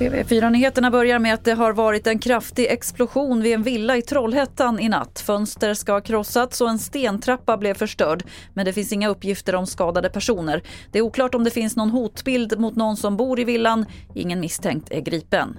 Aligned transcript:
TV4-nyheterna 0.00 0.90
börjar 0.90 1.18
med 1.18 1.34
att 1.34 1.44
det 1.44 1.52
har 1.52 1.72
varit 1.72 2.06
en 2.06 2.18
kraftig 2.18 2.66
explosion 2.66 3.42
vid 3.42 3.54
en 3.54 3.62
villa 3.62 3.96
i 3.96 4.02
Trollhättan 4.02 4.80
i 4.80 4.88
natt. 4.88 5.20
Fönster 5.26 5.74
ska 5.74 5.92
ha 5.92 6.00
krossats 6.00 6.60
och 6.60 6.68
en 6.68 6.78
stentrappa 6.78 7.56
blev 7.56 7.74
förstörd. 7.74 8.22
Men 8.54 8.64
det 8.64 8.72
finns 8.72 8.92
inga 8.92 9.08
uppgifter 9.08 9.54
om 9.54 9.66
skadade 9.66 10.10
personer. 10.10 10.62
Det 10.92 10.98
är 10.98 11.02
oklart 11.02 11.34
om 11.34 11.44
det 11.44 11.50
finns 11.50 11.76
någon 11.76 11.90
hotbild 11.90 12.58
mot 12.58 12.76
någon 12.76 12.96
som 12.96 13.16
bor 13.16 13.40
i 13.40 13.44
villan. 13.44 13.86
Ingen 14.14 14.40
misstänkt 14.40 14.90
är 14.90 15.00
gripen. 15.00 15.58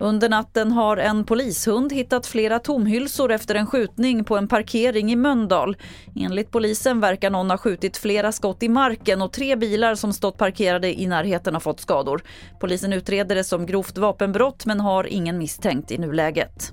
Under 0.00 0.28
natten 0.28 0.72
har 0.72 0.96
en 0.96 1.24
polishund 1.24 1.92
hittat 1.92 2.26
flera 2.26 2.58
tomhylsor 2.58 3.32
efter 3.32 3.54
en 3.54 3.66
skjutning 3.66 4.24
på 4.24 4.36
en 4.36 4.48
parkering 4.48 5.12
i 5.12 5.16
Möndal. 5.16 5.76
Enligt 6.16 6.50
polisen 6.50 7.00
verkar 7.00 7.30
någon 7.30 7.50
ha 7.50 7.58
skjutit 7.58 7.96
flera 7.96 8.32
skott 8.32 8.62
i 8.62 8.68
marken 8.68 9.22
och 9.22 9.32
tre 9.32 9.56
bilar 9.56 9.94
som 9.94 10.12
stått 10.12 10.38
parkerade 10.38 11.00
i 11.00 11.06
närheten 11.06 11.54
har 11.54 11.60
fått 11.60 11.80
skador. 11.80 12.22
Polisen 12.60 12.92
utreder 12.92 13.34
det 13.34 13.44
som 13.44 13.66
grovt 13.66 13.98
vapenbrott 13.98 14.66
men 14.66 14.80
har 14.80 15.06
ingen 15.06 15.38
misstänkt 15.38 15.90
i 15.90 15.98
nuläget. 15.98 16.72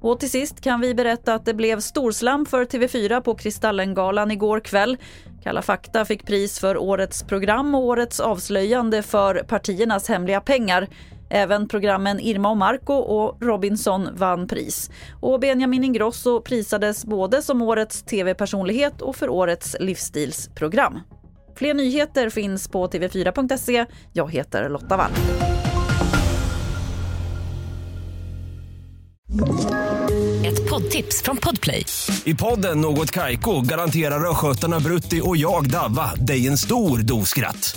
Och 0.00 0.20
till 0.20 0.30
sist 0.30 0.60
kan 0.60 0.80
vi 0.80 0.94
berätta 0.94 1.34
att 1.34 1.44
det 1.44 1.54
blev 1.54 1.80
storslam 1.80 2.46
för 2.46 2.64
TV4 2.64 3.20
på 3.20 3.34
Kristallengalan 3.34 4.30
igår 4.30 4.60
kväll. 4.60 4.96
Kalla 5.42 5.62
fakta 5.62 6.04
fick 6.04 6.26
pris 6.26 6.58
för 6.58 6.76
årets 6.76 7.22
program 7.22 7.74
och 7.74 7.84
årets 7.84 8.20
avslöjande 8.20 9.02
för 9.02 9.34
partiernas 9.34 10.08
hemliga 10.08 10.40
pengar. 10.40 10.88
Även 11.30 11.68
programmen 11.68 12.20
Irma 12.20 12.50
och 12.50 12.56
Marco 12.56 12.94
och 12.94 13.42
Robinson 13.42 14.08
vann 14.16 14.46
pris. 14.46 14.90
Och 15.20 15.40
Benjamin 15.40 15.84
Ingrosso 15.84 16.40
prisades 16.40 17.04
både 17.04 17.42
som 17.42 17.62
årets 17.62 18.02
tv-personlighet 18.02 19.02
och 19.02 19.16
för 19.16 19.28
årets 19.28 19.76
livsstilsprogram. 19.80 21.00
Fler 21.56 21.74
nyheter 21.74 22.30
finns 22.30 22.68
på 22.68 22.86
tv4.se. 22.86 23.86
Jag 24.12 24.32
heter 24.32 24.68
Lotta 24.68 24.96
Wall. 24.96 25.10
Ett 30.46 30.70
poddtips 30.70 31.22
från 31.22 31.36
Podplay. 31.36 31.86
I 32.24 32.34
podden 32.34 32.80
Något 32.80 33.10
Kaiko 33.10 33.60
garanterar 33.60 34.30
östgötarna 34.30 34.80
Brutti 34.80 35.20
och 35.24 35.36
jag, 35.36 35.70
Davva, 35.70 36.14
dig 36.14 36.46
en 36.46 36.58
stor 36.58 36.98
dos 36.98 37.28
skratt. 37.28 37.76